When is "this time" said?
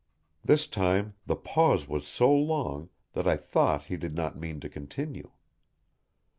0.43-1.13